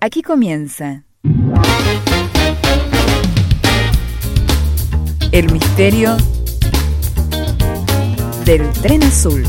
[0.00, 1.02] Aquí comienza
[5.32, 6.16] el misterio
[8.44, 9.42] del tren azul.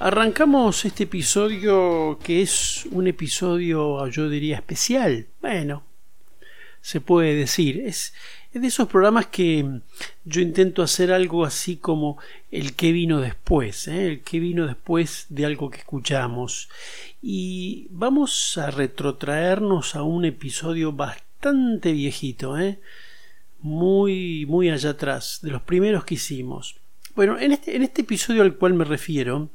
[0.00, 5.26] Arrancamos este episodio que es un episodio, yo diría, especial.
[5.40, 5.84] Bueno,
[6.80, 7.80] se puede decir.
[7.84, 8.14] Es,
[8.52, 9.80] de esos programas que
[10.24, 12.18] yo intento hacer algo así como
[12.50, 14.08] el que vino después, ¿eh?
[14.08, 16.68] el que vino después de algo que escuchamos.
[17.22, 22.80] Y vamos a retrotraernos a un episodio bastante viejito, ¿eh?
[23.60, 26.76] muy, muy allá atrás, de los primeros que hicimos.
[27.14, 29.50] Bueno, en este, en este episodio al cual me refiero,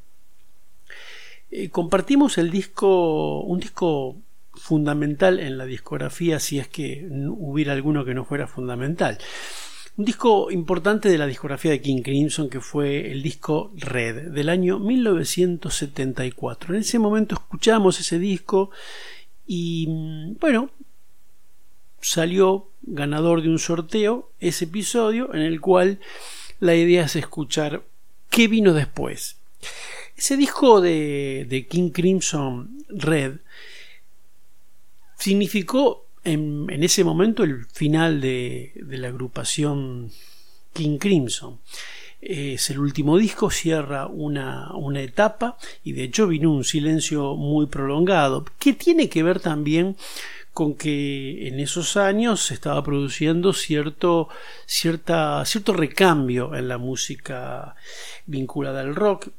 [1.56, 4.16] eh, compartimos el disco, un disco
[4.56, 9.20] fundamental en la discografía, si es que hubiera alguno que no fuera fundamental.
[9.96, 14.50] Un disco importante de la discografía de King Crimson que fue el disco Red del
[14.50, 16.74] año 1974.
[16.74, 18.72] En ese momento escuchamos ese disco
[19.46, 19.86] y
[20.40, 20.72] bueno,
[22.02, 26.00] salió ganador de un sorteo ese episodio en el cual
[26.60, 27.84] la idea es escuchar
[28.32, 29.38] qué vino después.
[30.16, 33.38] Ese disco de, de King Crimson Red
[35.18, 40.12] significó en, en, ese momento el final de, de la agrupación
[40.74, 41.60] King Crimson.
[42.22, 47.66] Es el último disco, cierra una, una, etapa y de hecho vino un silencio muy
[47.66, 49.98] prolongado, que tiene que ver también
[50.54, 54.30] con que en esos años se estaba produciendo cierto,
[54.66, 57.76] cierta, cierto recambio en la música
[58.28, 59.30] vinculada al rock,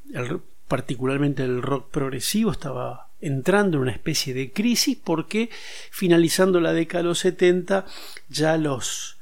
[0.69, 5.51] particularmente el rock progresivo estaba entrando en una especie de crisis porque
[5.91, 7.87] finalizando la década de los 70
[8.29, 9.19] ya los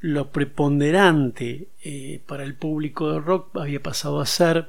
[0.00, 4.68] lo preponderante eh, para el público de rock había pasado a ser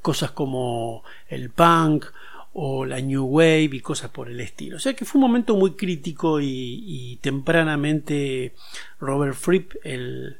[0.00, 2.06] cosas como el punk
[2.52, 4.76] o la New Wave y cosas por el estilo.
[4.76, 8.54] O sea que fue un momento muy crítico y, y tempranamente
[9.00, 10.38] Robert Fripp, el,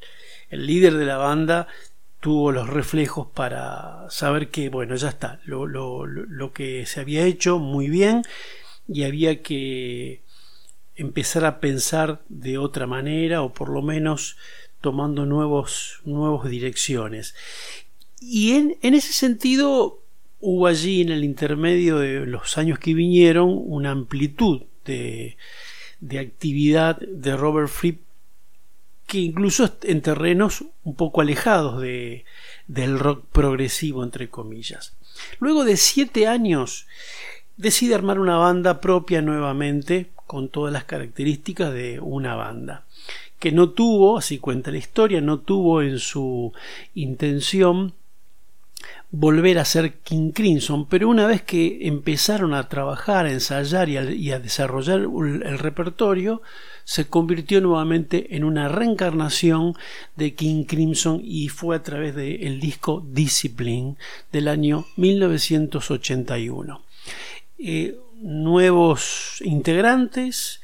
[0.49, 1.67] el, líder de la banda,
[2.25, 7.27] tuvo los reflejos para saber que, bueno, ya está, lo, lo, lo que se había
[7.27, 8.23] hecho muy bien
[8.89, 10.23] y había que
[10.97, 14.39] empezar a pensar de otra manera o por lo menos
[14.81, 17.35] tomando nuevos, nuevas direcciones.
[18.23, 20.01] Y en, en ese sentido
[20.41, 25.37] hubo allí en el intermedio de los años que vinieron una amplitud de,
[26.01, 28.01] de actividad de Robert Fripp
[29.07, 32.25] que incluso en terrenos un poco alejados de,
[32.67, 34.95] del rock progresivo entre comillas.
[35.39, 36.87] Luego de siete años
[37.57, 42.85] decide armar una banda propia nuevamente con todas las características de una banda
[43.39, 46.55] que no tuvo, así cuenta la historia, no tuvo en su
[46.95, 47.93] intención
[49.17, 54.33] volver a ser King Crimson, pero una vez que empezaron a trabajar, a ensayar y
[54.33, 56.43] a, desarrollar el repertorio,
[56.83, 59.75] se convirtió nuevamente en una reencarnación
[60.17, 63.97] de King Crimson y fue a través del el disco Discipline
[64.33, 66.83] del año 1981.
[67.59, 70.61] Eh, nuevos integrantes,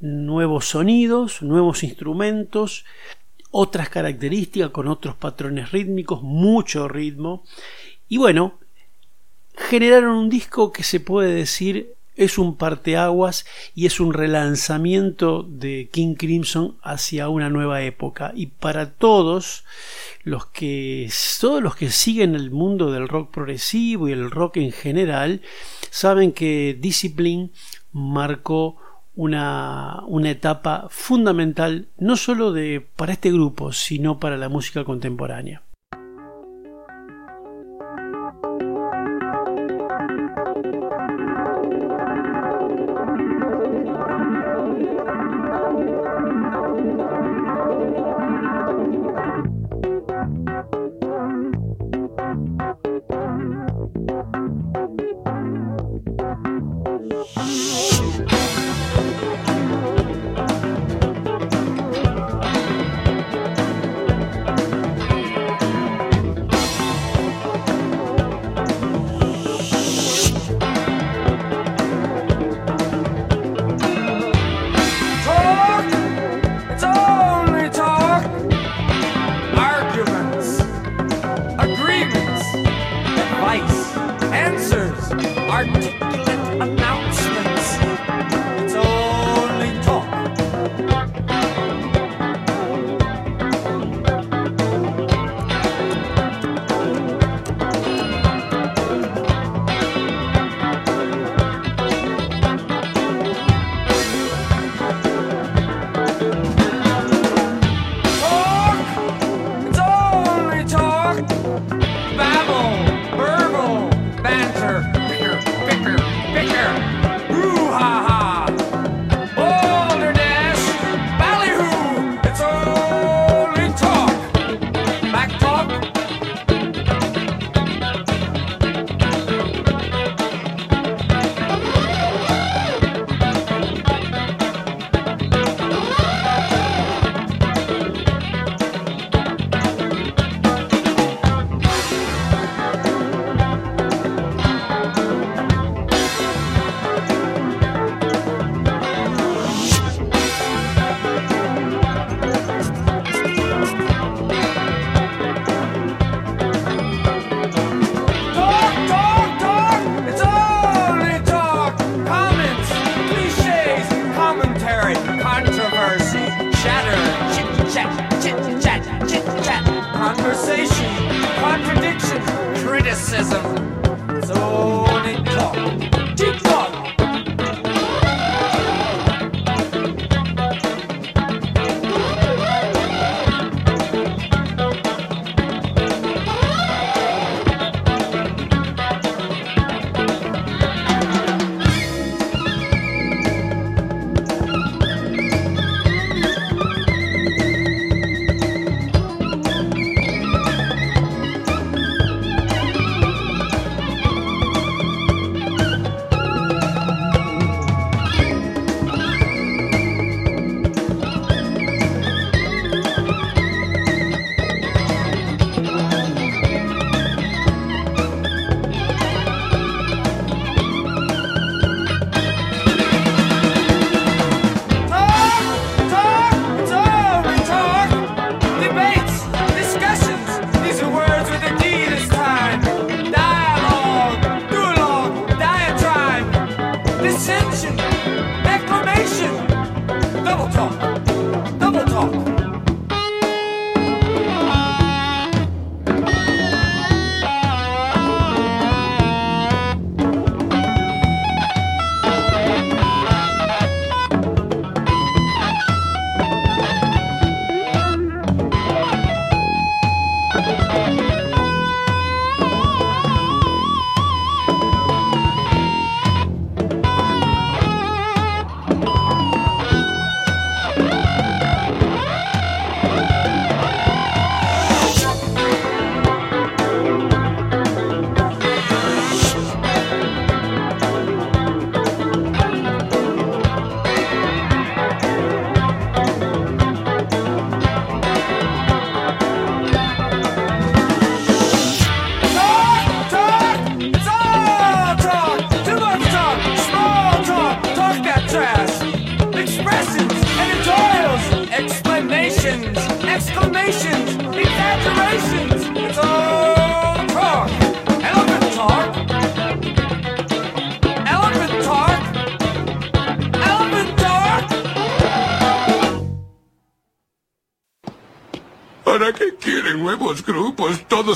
[0.00, 2.86] nuevos sonidos, nuevos instrumentos,
[3.50, 7.44] otras características con otros patrones rítmicos, mucho ritmo
[8.10, 8.58] y bueno,
[9.56, 15.88] generaron un disco que se puede decir es un parteaguas y es un relanzamiento de
[15.92, 19.64] King Crimson hacia una nueva época y para todos
[20.24, 21.08] los que
[21.40, 25.40] todos los que siguen el mundo del rock progresivo y el rock en general
[25.90, 27.52] saben que Discipline
[27.92, 28.76] marcó
[29.14, 35.62] una, una etapa fundamental no solo de para este grupo sino para la música contemporánea.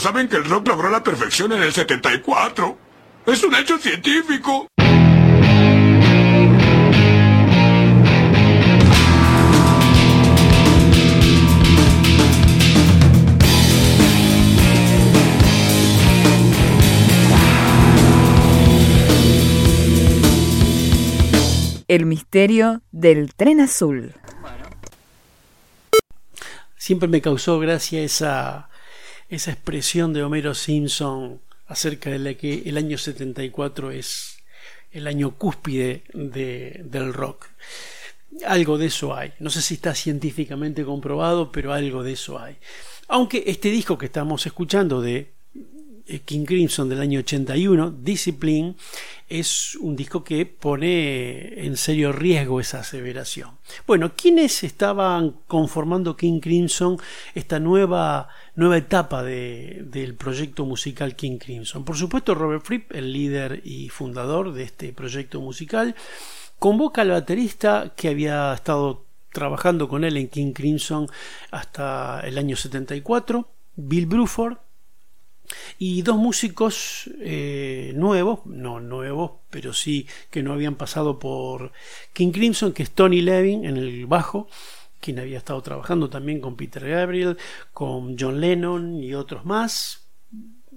[0.04, 2.76] Saben que el rock logró la perfección en el 74.
[3.24, 4.66] Es un hecho científico.
[21.88, 24.12] El misterio del tren azul.
[26.76, 28.68] Siempre me causó gracia esa,
[29.34, 34.38] esa expresión de Homero Simpson acerca de la que el año 74 es
[34.92, 37.46] el año cúspide de- del rock.
[38.46, 39.32] Algo de eso hay.
[39.38, 42.56] No sé si está científicamente comprobado, pero algo de eso hay.
[43.08, 45.33] Aunque este disco que estamos escuchando de
[46.24, 48.76] King Crimson del año 81, Discipline,
[49.28, 53.52] es un disco que pone en serio riesgo esa aseveración.
[53.86, 56.98] Bueno, ¿quiénes estaban conformando King Crimson
[57.34, 61.84] esta nueva, nueva etapa de- del proyecto musical King Crimson?
[61.84, 65.94] Por supuesto, Robert Fripp, el líder y fundador de este proyecto musical,
[66.58, 71.08] convoca al baterista que había estado trabajando con él en King Crimson
[71.50, 74.58] hasta el año 74, Bill Bruford,
[75.78, 81.72] y dos músicos eh, nuevos, no nuevos, pero sí que no habían pasado por
[82.12, 84.48] King Crimson, que es Tony Levin en el bajo,
[85.00, 87.36] quien había estado trabajando también con Peter Gabriel,
[87.72, 90.00] con John Lennon y otros más.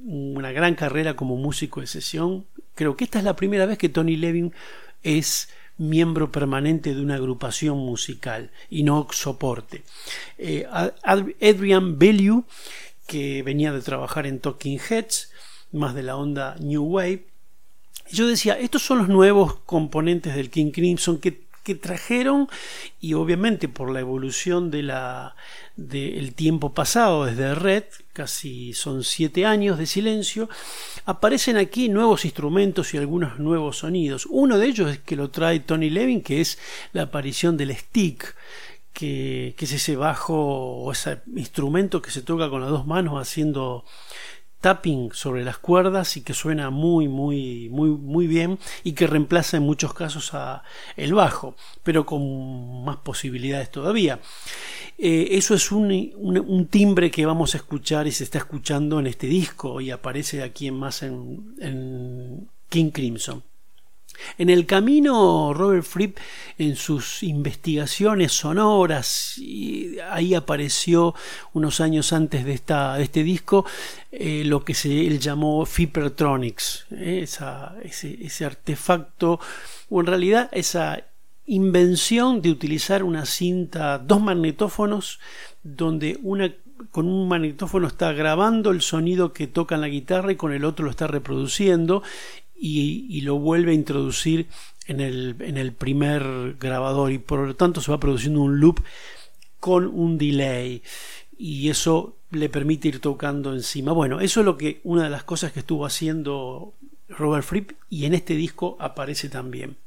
[0.05, 2.45] Una gran carrera como músico de sesión.
[2.75, 4.53] Creo que esta es la primera vez que Tony Levin
[5.03, 9.83] es miembro permanente de una agrupación musical y no soporte.
[10.37, 10.93] Eh, Ad-
[11.41, 12.45] Adrian Bellew
[13.07, 15.31] que venía de trabajar en Talking Heads,
[15.71, 17.25] más de la onda New Wave.
[18.09, 21.47] Y yo decía, estos son los nuevos componentes del King Crimson que,
[21.81, 22.47] trajeron,
[23.01, 27.83] y obviamente por la evolución del tiempo pasado desde Red,
[28.13, 30.47] casi son siete años de silencio,
[31.03, 34.25] aparecen aquí nuevos instrumentos y algunos nuevos sonidos.
[34.29, 36.57] Uno de ellos es que lo trae Tony Levin, que es
[36.93, 38.33] la aparición del stick
[38.97, 40.35] que, es ese bajo
[40.83, 43.85] o ese instrumento que se toca con las dos manos haciendo
[44.61, 49.57] tapping sobre las cuerdas y que suena muy muy muy muy bien y que reemplaza
[49.57, 50.63] en muchos casos a
[50.95, 54.19] el bajo pero con más posibilidades todavía
[54.99, 55.85] Eh, eso es un,
[56.17, 60.41] un- timbre que vamos a escuchar y se está escuchando en este disco y aparece
[60.43, 63.43] aquí en más en King Crimson.
[64.37, 66.17] En el camino, Robert Fripp,
[66.57, 69.39] en sus investigaciones sonoras,
[70.09, 71.15] ahí apareció
[71.53, 73.65] unos años antes de, esta, de este disco
[74.11, 77.27] eh, lo que se, él llamó Fippertronics, eh,
[77.83, 79.39] ese, ese artefacto,
[79.89, 81.03] o en realidad esa
[81.45, 85.19] invención de utilizar una cinta, dos magnetófonos,
[85.63, 86.51] donde una
[86.91, 90.63] con un magnetófono está grabando el sonido que toca en la guitarra y con el
[90.63, 92.03] otro lo está reproduciendo
[92.59, 94.47] y, y lo vuelve a introducir
[94.87, 98.79] en el, en el primer grabador y por lo tanto se va produciendo un loop
[99.59, 100.81] con un delay
[101.37, 103.91] y eso le permite ir tocando encima.
[103.91, 106.73] Bueno, eso es lo que una de las cosas que estuvo haciendo
[107.09, 109.77] Robert Fripp y en este disco aparece también.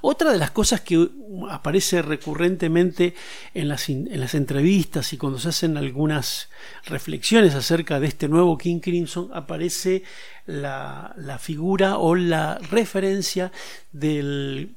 [0.00, 1.08] Otra de las cosas que
[1.48, 3.14] aparece recurrentemente
[3.54, 6.48] en las, las entrevistas y cuando se hacen algunas
[6.86, 10.02] reflexiones acerca de este nuevo King Crimson aparece
[10.46, 13.52] la, figura o la referencia
[13.92, 14.74] del,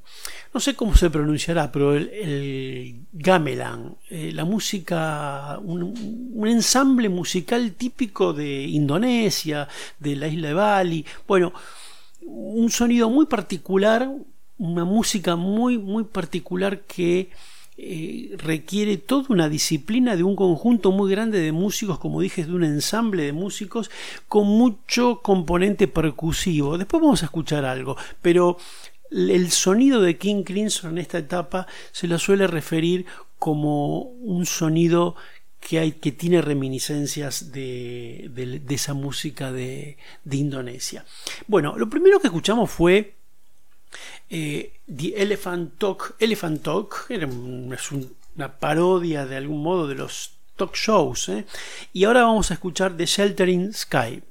[0.52, 7.08] no sé cómo se pronunciará, pero el, el gamelan, eh, la música, un, un ensamble
[7.08, 9.66] musical típico de Indonesia,
[9.98, 11.52] de la isla de Bali, bueno,
[12.22, 14.08] un sonido muy particular,
[14.58, 17.30] una música muy, muy particular que
[17.76, 22.52] eh, requiere toda una disciplina de un conjunto muy grande de músicos, como dije, de
[22.54, 23.90] un ensamble de músicos
[24.28, 26.78] con mucho componente percusivo.
[26.78, 28.58] Después vamos a escuchar algo, pero
[29.10, 33.06] el sonido de King Crimson en esta etapa se lo suele referir
[33.38, 35.16] como un sonido
[35.60, 41.04] que, hay, que tiene reminiscencias de, de- de esa música de, de Indonesia.
[41.48, 43.14] Bueno, lo primero que escuchamos fue
[44.30, 46.16] eh, The Elephant Talk.
[46.18, 51.28] Elephant Talk era es un- una parodia de algún modo de los talk shows.
[51.28, 51.44] ¿eh?
[51.92, 54.22] Y ahora vamos a escuchar The Sheltering Sky.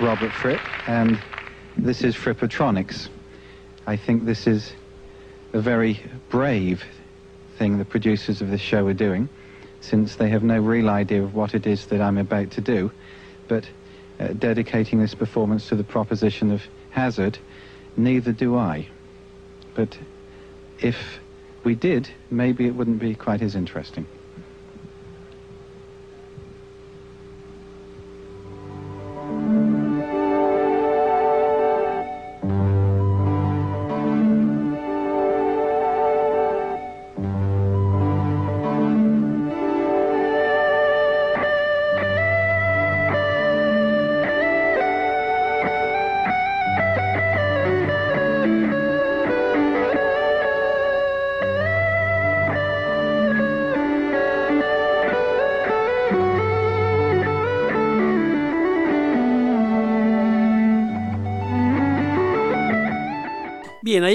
[0.00, 1.20] Robert Fripp, and
[1.76, 3.08] this is Frippatronics.
[3.86, 4.72] I think this is
[5.52, 6.82] a very brave
[7.58, 9.28] thing the producers of this show are doing,
[9.80, 12.90] since they have no real idea of what it is that I'm about to do,
[13.48, 13.64] but
[14.18, 17.38] uh, dedicating this performance to the proposition of hazard,
[17.96, 18.88] neither do I.
[19.74, 19.96] But
[20.80, 21.20] if
[21.64, 24.06] we did, maybe it wouldn't be quite as interesting.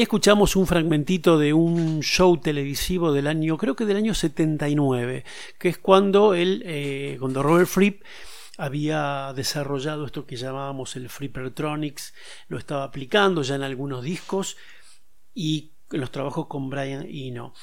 [0.07, 5.25] Escuchamos un fragmentito de un show televisivo del año, creo que del año 79,
[5.59, 8.03] que es cuando él, eh, cuando Robert Fripp
[8.57, 12.13] había desarrollado esto que llamábamos el Frippertronics,
[12.47, 14.55] lo estaba aplicando ya en algunos discos
[15.33, 17.53] y en los trabajos con Brian Eno.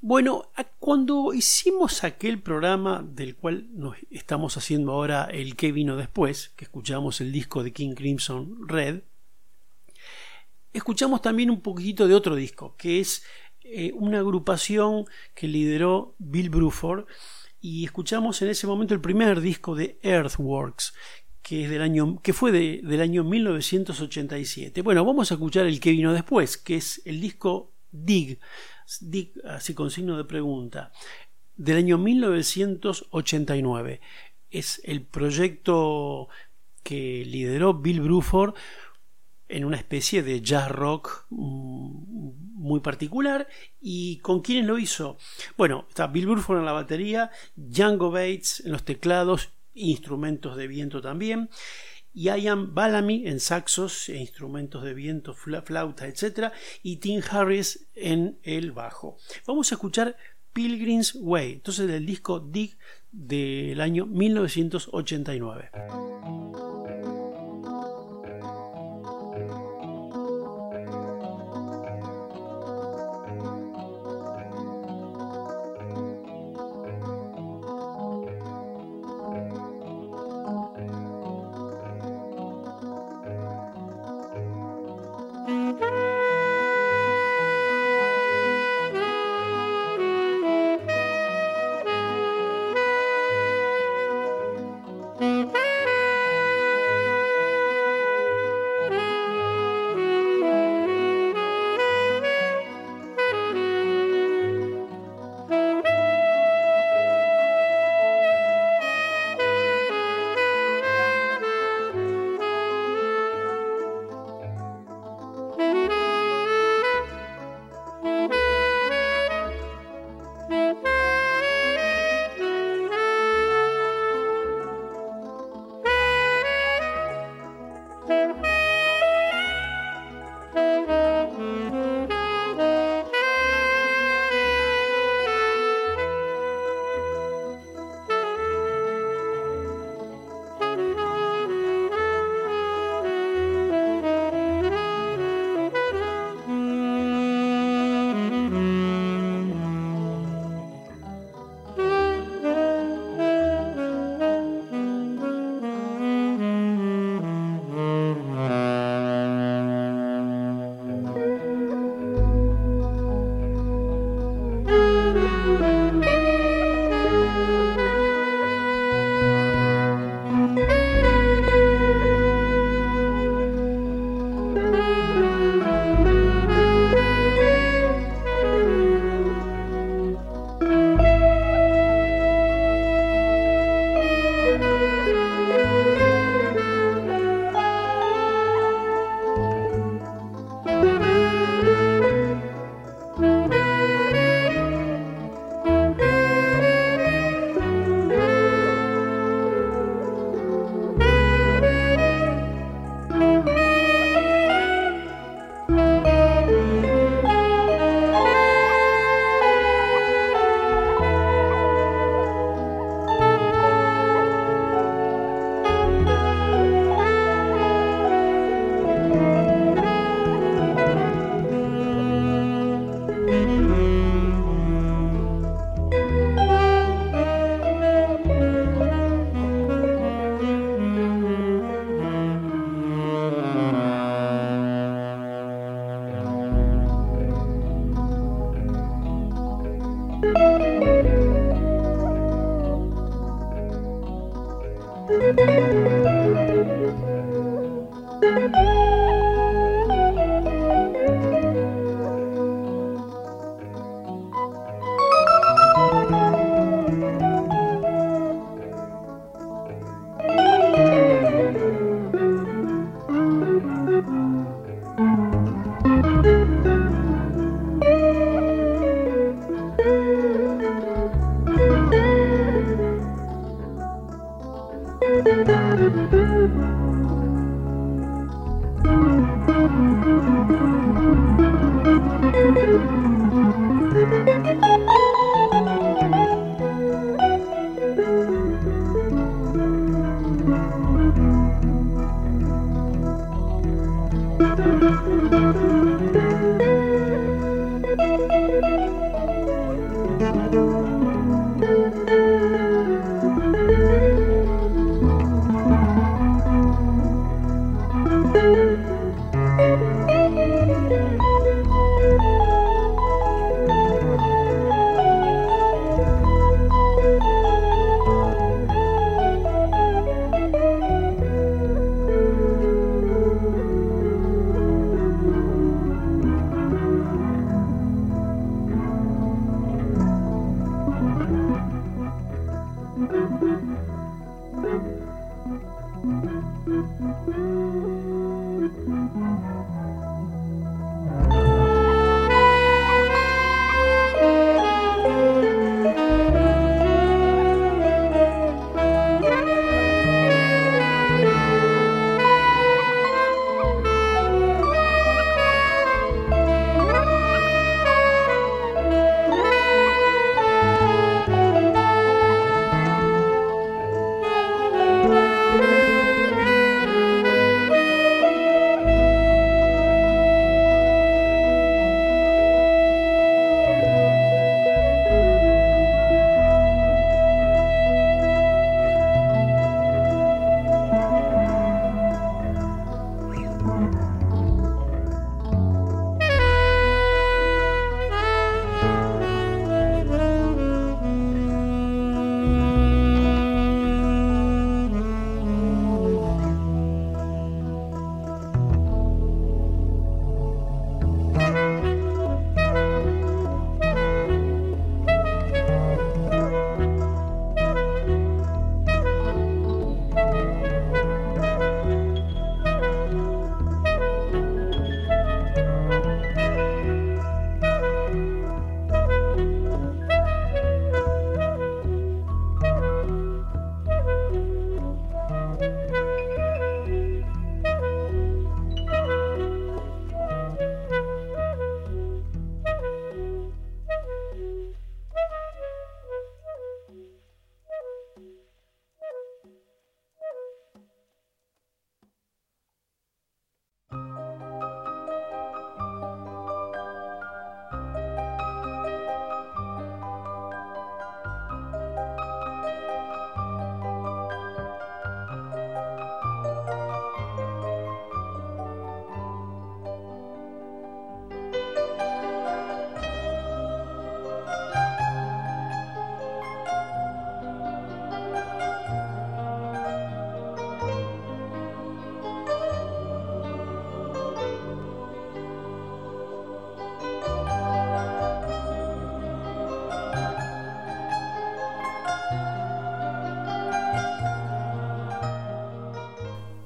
[0.00, 3.66] Bueno, cuando hicimos aquel programa del cual
[4.12, 9.00] estamos haciendo ahora el que vino después, que escuchamos el disco de King Crimson Red,
[10.76, 13.24] escuchamos también un poquito de otro disco, que es
[13.62, 17.06] eh, una agrupación que lideró Bill Bruford
[17.60, 20.92] y escuchamos en ese momento el primer disco de Earthworks,
[21.42, 24.82] que, es del año, que fue de, del año 1987.
[24.82, 28.38] Bueno, vamos a escuchar el que vino después, que es el disco Dig,
[29.00, 30.92] Dig así con signo de pregunta,
[31.56, 34.00] del año 1989.
[34.50, 36.28] Es el proyecto
[36.82, 38.54] que lideró Bill Bruford
[39.48, 43.48] en una especie de jazz rock mm, muy particular.
[43.80, 45.18] ¿Y con quiénes lo hizo?
[45.56, 51.00] Bueno, está Bill Bruford en la batería, Django Bates en los teclados, instrumentos de viento
[51.00, 51.50] también,
[52.16, 56.50] y Ian Bellamy en saxos e instrumentos de viento, flauta, etc.
[56.82, 59.18] y Tim Harris en el bajo.
[59.46, 60.16] Vamos a escuchar
[60.54, 62.78] Pilgrim's Way, entonces del disco Dig
[63.12, 65.70] del año 1989.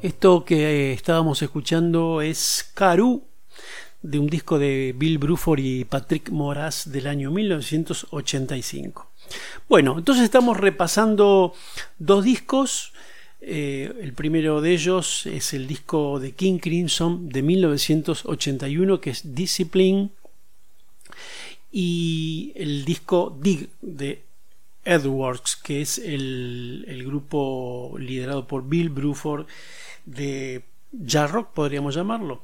[0.02, 3.22] Esto que estábamos escuchando es Caru,
[4.00, 9.10] de un disco de Bill Bruford y Patrick Moraz del año 1985.
[9.68, 11.52] Bueno, entonces estamos repasando
[11.98, 12.94] dos discos.
[13.42, 19.34] Eh, el primero de ellos es el disco de King Crimson de 1981, que es
[19.34, 20.12] Discipline,
[21.70, 24.29] y el disco Dig de
[24.84, 29.46] Edwards, que es el, el grupo liderado por Bill Bruford
[30.06, 32.42] de jazz rock, podríamos llamarlo.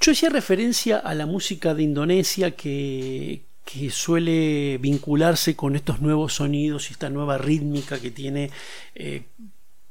[0.00, 6.34] Yo hacía referencia a la música de Indonesia que, que suele vincularse con estos nuevos
[6.34, 8.50] sonidos y esta nueva rítmica que tiene
[8.94, 9.24] eh,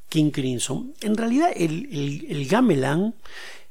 [0.10, 0.94] King Crimson.
[1.02, 3.16] En realidad el, el, gamelan,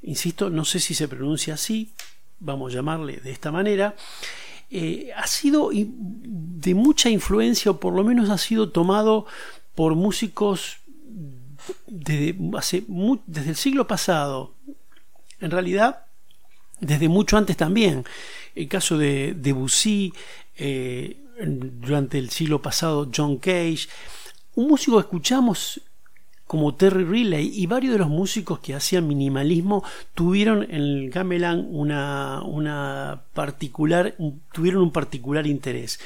[0.02, 1.92] insisto, no sé si se pronuncia así,
[2.40, 3.94] vamos a llamarle de esta manera,
[4.76, 9.24] eh, ha sido de mucha influencia o por lo menos ha sido tomado
[9.76, 10.78] por músicos
[11.86, 12.34] desde,
[13.50, 14.52] el siglo pasado,
[15.38, 16.06] en realidad
[16.80, 18.04] desde mucho antes también.
[18.56, 20.12] El caso de Debussy,
[20.56, 23.86] eh, durante el siglo pasado John Cage,
[24.56, 25.82] un músico que escuchamos
[26.54, 29.82] como Terry Riley y varios de los músicos que hacían minimalismo
[30.14, 34.14] tuvieron en el gamelan una, una particular,
[34.52, 35.98] tuvieron un particular interés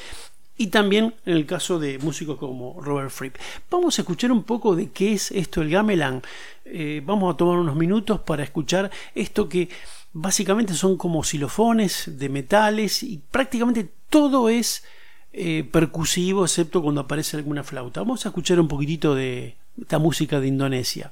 [0.57, 3.35] y también en el caso de músicos como Robert Fripp.
[3.69, 6.23] Vamos a escuchar un poco de qué es esto el gamelan.
[6.65, 9.69] Eh, vamos a tomar unos minutos para escuchar esto que
[10.13, 14.83] básicamente son como xilofones de metales y prácticamente todo es
[15.31, 17.99] eh, percusivo excepto cuando aparece alguna flauta.
[17.99, 21.11] Vamos a escuchar un poquitito de esta música de Indonesia.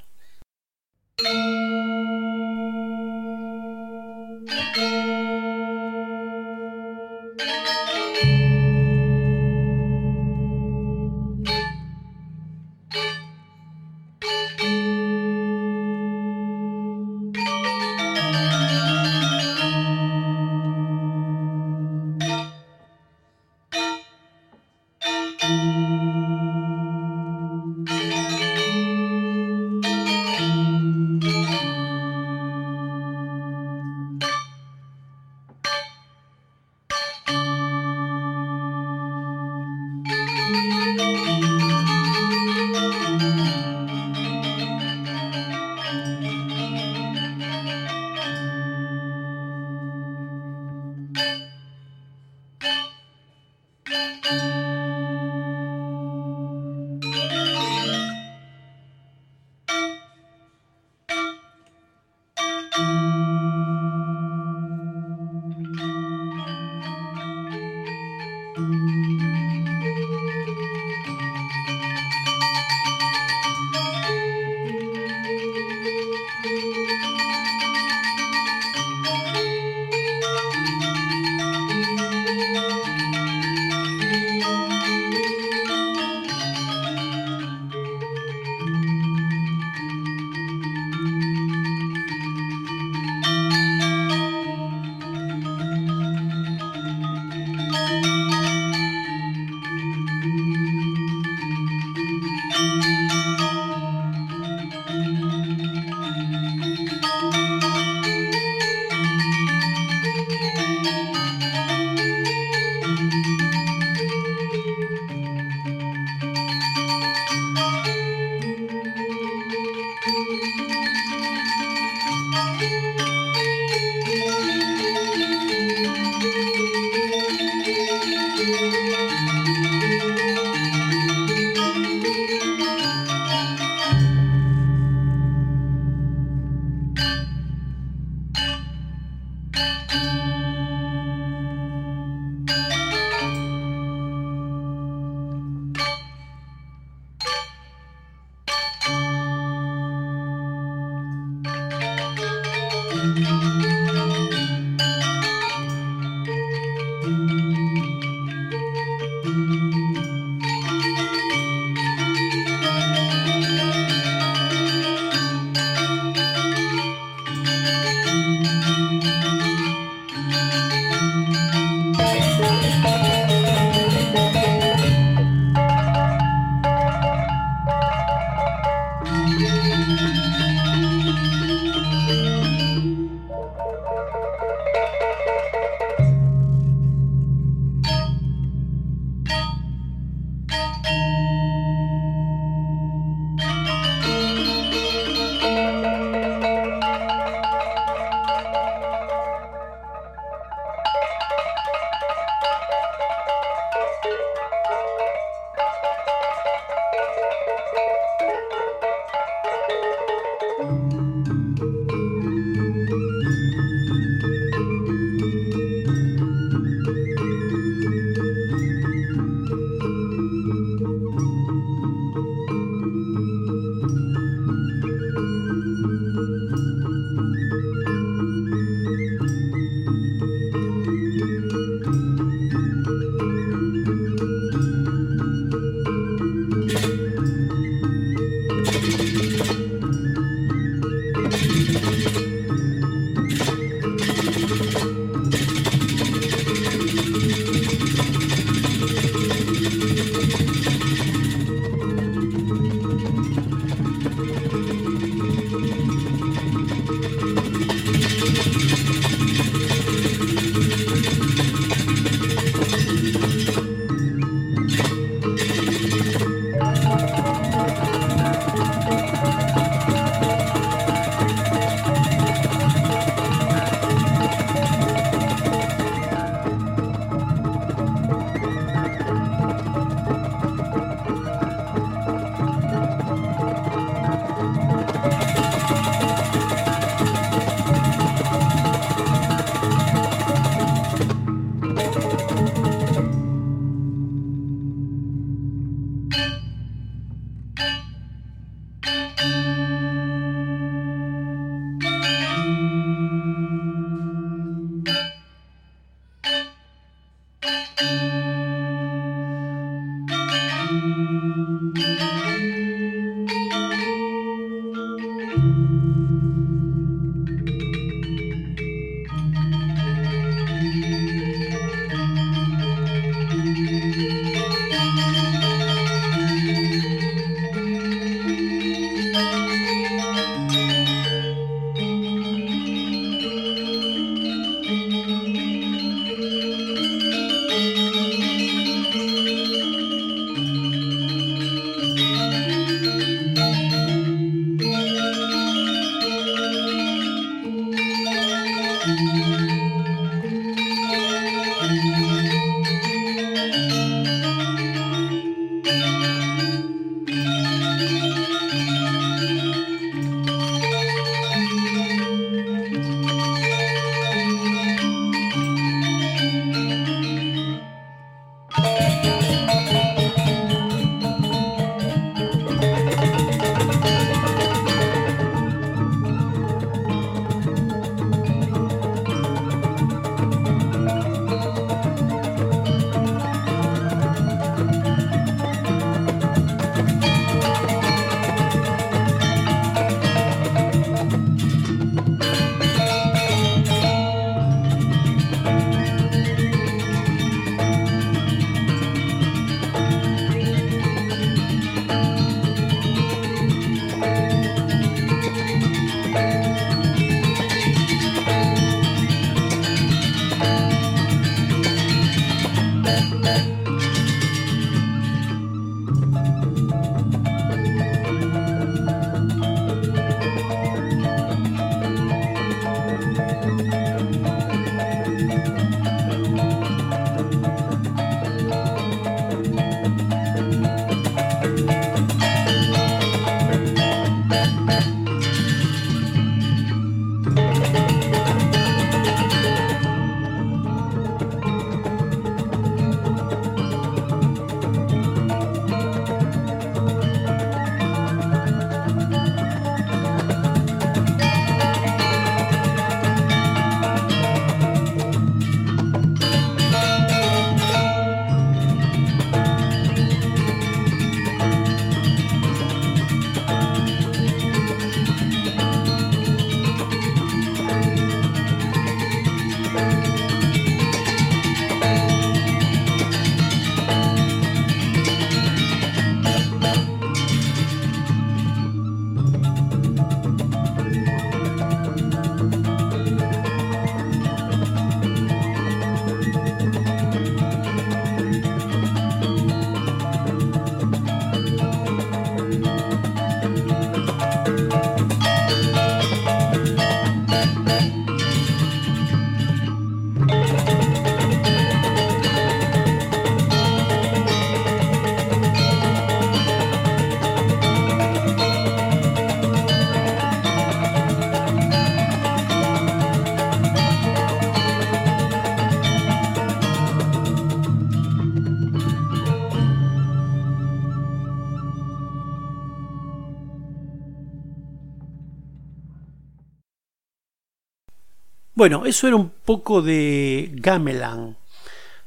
[528.57, 531.37] Bueno, eso era un poco de gamelan.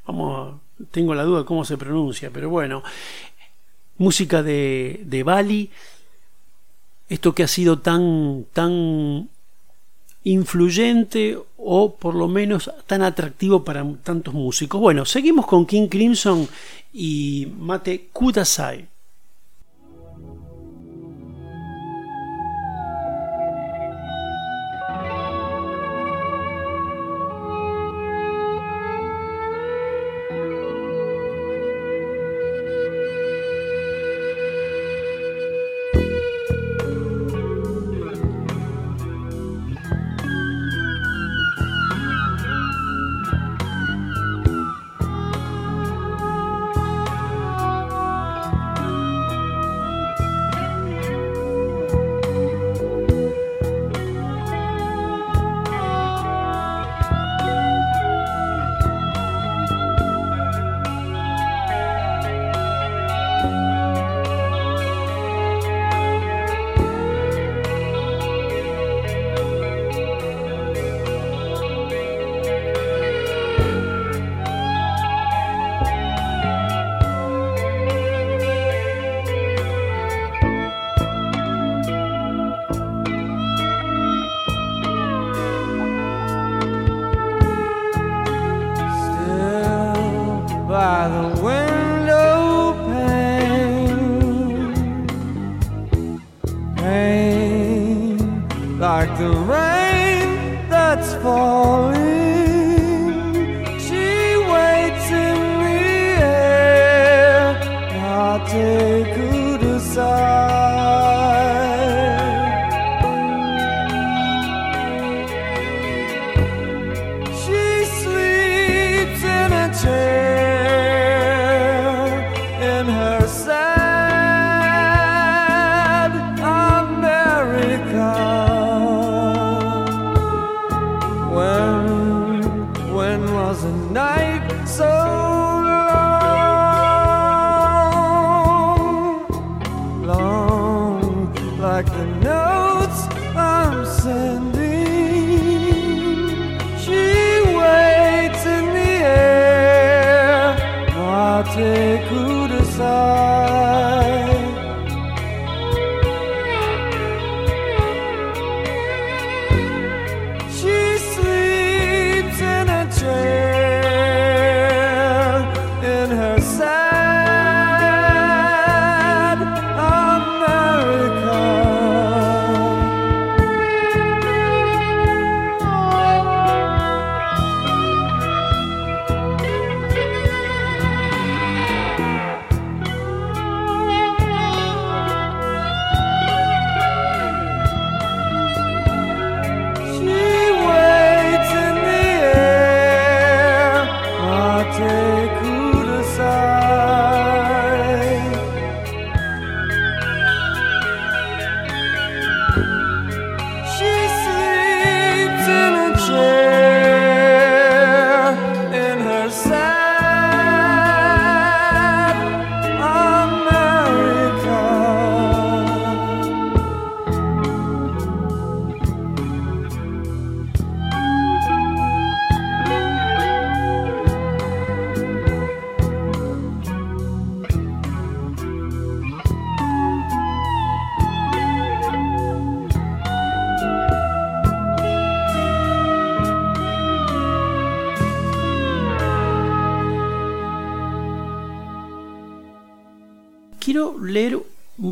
[0.05, 0.57] Vamos,
[0.91, 2.83] tengo la duda de cómo se pronuncia, pero bueno,
[3.99, 5.71] música de, de Bali,
[7.09, 9.29] esto que ha sido tan, tan
[10.25, 14.81] influyente o por lo menos tan atractivo para tantos músicos.
[14.81, 16.49] Bueno, seguimos con King Crimson
[16.93, 18.90] y Mate Kudasai.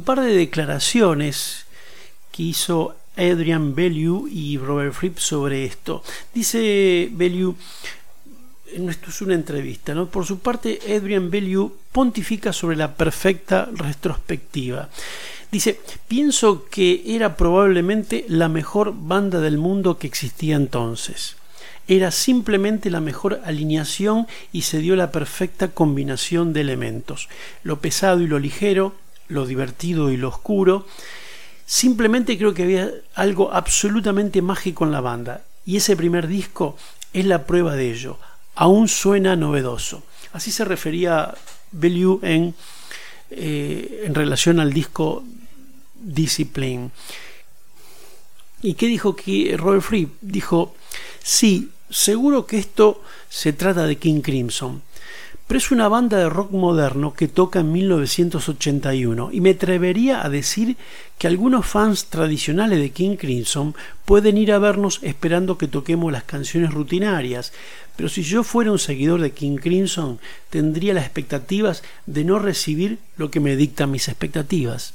[0.09, 1.67] Par de declaraciones
[2.33, 6.03] que hizo Adrian Bellew y Robert Fripp sobre esto.
[6.33, 7.55] Dice Bellew,
[8.75, 10.07] esto es una entrevista.
[10.07, 14.89] Por su parte, Adrian Bellew pontifica sobre la perfecta retrospectiva.
[15.53, 15.79] Dice,
[16.09, 21.37] pienso que era probablemente la mejor banda del mundo que existía entonces.
[21.87, 27.29] Era simplemente la mejor alineación y se dio la perfecta combinación de elementos.
[27.63, 28.95] Lo pesado y lo ligero,
[29.29, 30.87] lo divertido y lo oscuro.
[31.67, 35.43] Simplemente creo que había algo absolutamente mágico en la banda.
[35.67, 36.77] Y ese primer disco
[37.13, 38.19] es la prueba de ello.
[38.55, 40.03] Aún suena novedoso.
[40.33, 41.35] Así se refería
[41.73, 42.55] Bellew en,
[43.31, 45.25] eh, en relación al disco
[46.01, 46.91] Discipline.
[48.63, 50.09] ¿Y qué dijo que Robert Free?
[50.21, 50.75] Dijo,
[51.23, 54.83] sí, seguro que esto se trata de King Crimson,
[55.49, 60.29] pero es una banda de rock moderno que toca en 1981 y me atrevería a
[60.29, 60.77] decir
[61.17, 63.75] que algunos fans tradicionales de King Crimson
[64.05, 67.55] pueden ir a vernos esperando que toquemos las canciones rutinarias,
[67.97, 70.21] pero si yo fuera un seguidor de King Crimson
[70.51, 74.93] tendría las expectativas de no recibir lo que me dictan mis expectativas.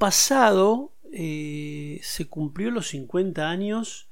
[0.00, 4.08] Pasado eh, se cumplió los 50 años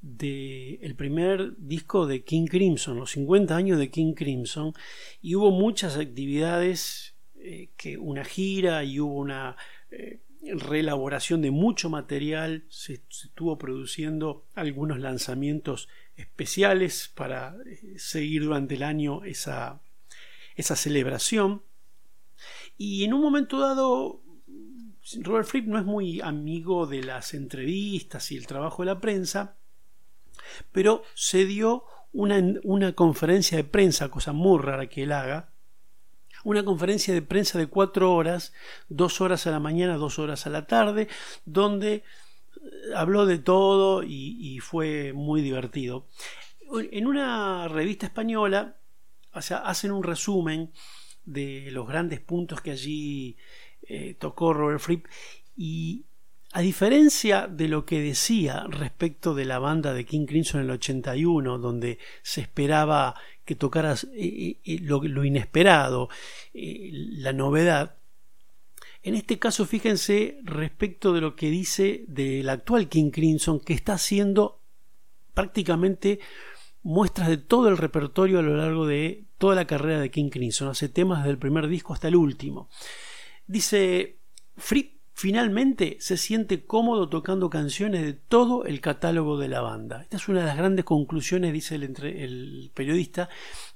[0.00, 4.74] del primer disco de King Crimson, los 50 años de King Crimson,
[5.22, 9.56] y hubo muchas actividades, eh, que una gira y hubo una
[9.92, 17.56] eh, reelaboración de mucho material, se, se, estuvo produciendo algunos lanzamientos especiales para
[17.96, 19.80] seguir durante el año esa,
[20.56, 21.62] esa celebración.
[22.76, 24.22] Y en un momento dado
[25.16, 29.56] Robert Fripp no es muy amigo de las entrevistas y el trabajo de la prensa,
[30.72, 35.50] pero se dio una, una, conferencia de prensa, cosa muy rara que él haga,
[36.44, 38.52] una conferencia de prensa de cuatro horas,
[38.88, 41.08] dos horas a la mañana, dos horas a la tarde,
[41.44, 42.02] donde eh,
[42.94, 46.06] habló de todo y, fue muy divertido.
[46.90, 48.76] En una revista española,
[49.32, 50.72] hacen un resumen
[51.24, 53.36] de los grandes puntos que allí
[53.82, 55.06] eh, tocó Robert Fripp
[55.56, 56.04] y
[56.52, 60.72] a diferencia de lo que decía respecto de la banda de King Crimson en el
[60.72, 63.14] 81, donde se esperaba
[63.44, 66.08] que tocara eh, eh, lo, lo, inesperado,
[66.54, 67.96] eh, la novedad,
[69.02, 73.94] en este caso fíjense respecto de lo que dice del actual King Crimson, que está
[73.94, 74.60] haciendo
[75.34, 76.18] prácticamente
[76.82, 80.68] muestras de todo el repertorio a lo largo de toda la carrera de King Crimson,
[80.68, 82.68] hace temas desde el primer disco hasta el último.
[83.48, 84.18] Dice,
[84.56, 90.02] Fripp finalmente se siente cómodo tocando canciones de todo el catálogo de la banda.
[90.02, 93.28] Esta es una de las grandes conclusiones, dice el, periodista,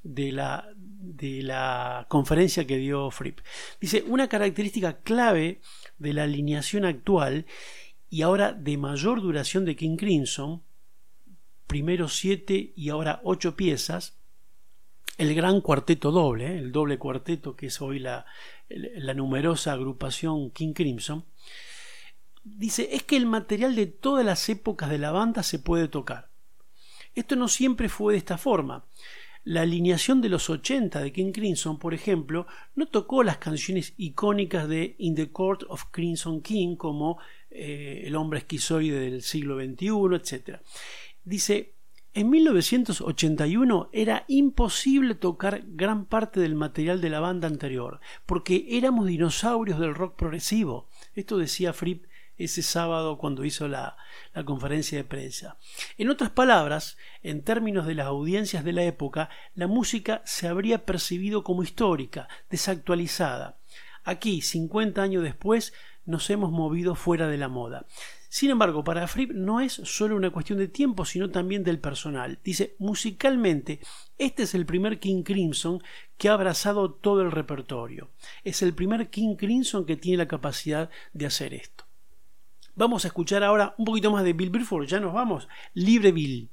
[0.04, 3.40] de la, de la conferencia que dio Fripp.
[3.80, 5.60] Dice, una característica clave
[5.98, 7.46] de la alineación actual
[8.08, 10.62] y ahora de mayor duración de King Crimson,
[11.66, 14.16] primero siete y ahora ocho piezas,
[15.18, 16.58] el gran cuarteto doble, ¿eh?
[16.58, 18.26] el doble cuarteto que es hoy la,
[18.74, 21.24] la numerosa agrupación King Crimson,
[22.44, 26.30] dice es que el material de todas las épocas de la banda se puede tocar.
[27.14, 28.84] Esto no siempre fue de esta forma.
[29.44, 32.46] La alineación de los 80 de King Crimson, por ejemplo,
[32.76, 37.18] no tocó las canciones icónicas de In the Court of Crimson King como
[37.50, 40.60] eh, El hombre esquizoide del siglo XXI, etc.
[41.24, 41.74] Dice,
[42.14, 49.06] en 1981 era imposible tocar gran parte del material de la banda anterior, porque éramos
[49.06, 50.88] dinosaurios del rock progresivo.
[51.14, 52.04] Esto decía Fripp
[52.36, 53.96] ese sábado cuando hizo la,
[54.34, 55.56] la, conferencia de prensa.
[55.96, 60.84] En otras palabras, en términos de las audiencias de la época, la música se habría
[60.84, 63.58] percibido como histórica, desactualizada.
[64.04, 65.72] Aquí, 50 años después,
[66.04, 67.86] nos hemos movido fuera de la moda.
[68.32, 72.38] Sin embargo, para Fripp no es solo una cuestión de tiempo, sino también del personal.
[72.42, 73.80] Dice, musicalmente,
[74.16, 75.82] este es el primer King Crimson
[76.16, 78.08] que ha abrazado todo el repertorio.
[78.42, 81.84] Es el primer King Crimson que tiene la capacidad de hacer esto.
[82.74, 84.86] Vamos a escuchar ahora un poquito más de Bill Bruford.
[84.86, 85.46] Ya nos vamos.
[85.74, 86.48] Libre Bill.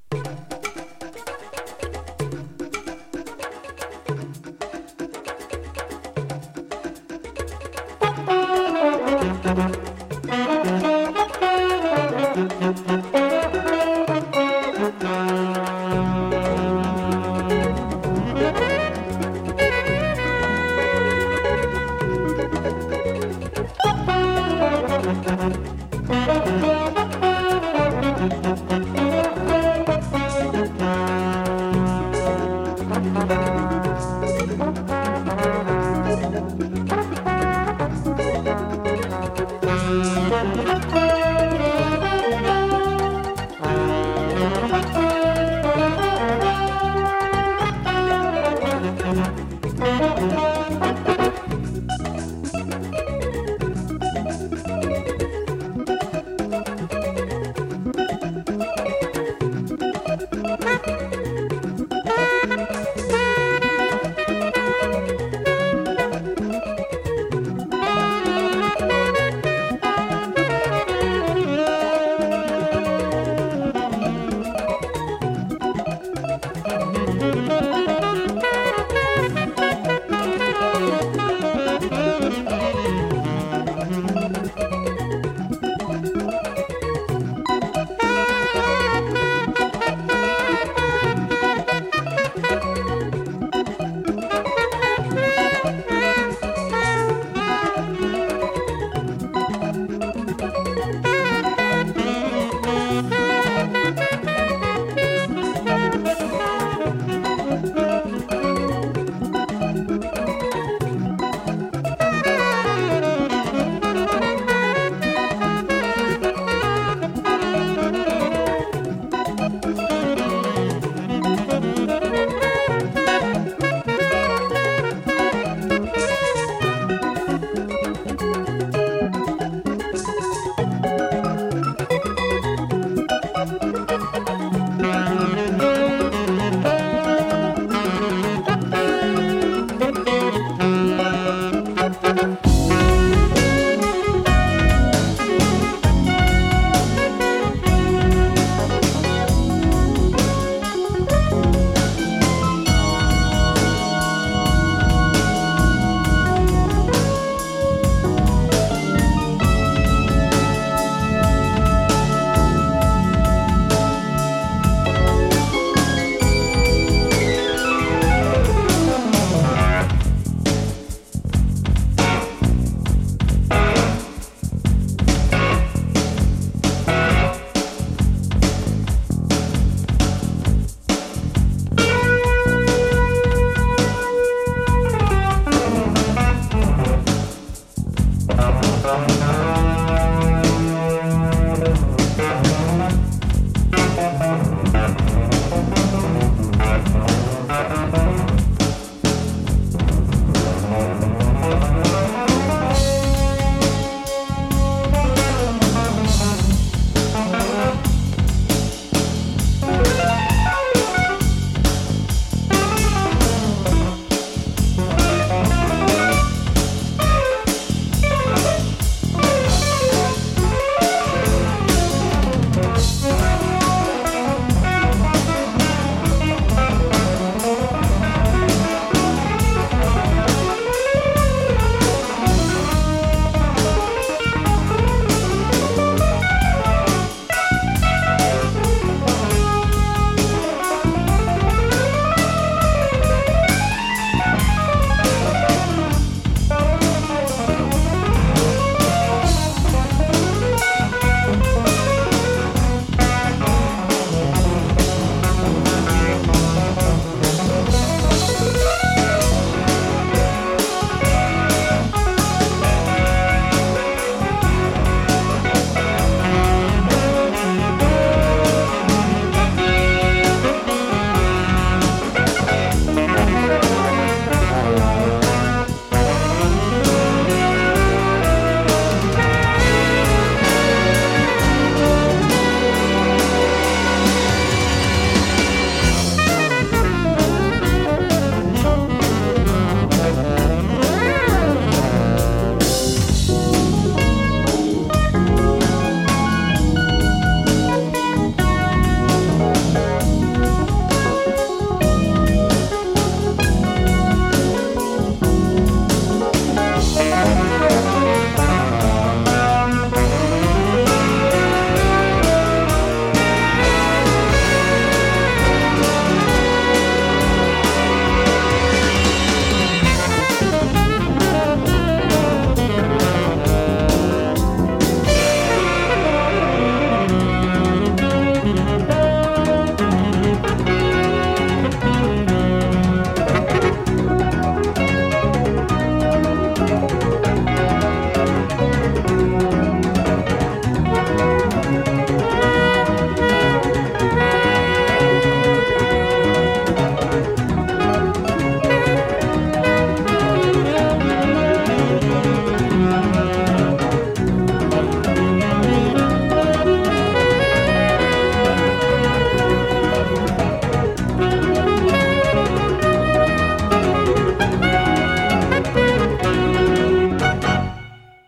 [134.80, 135.09] Bye.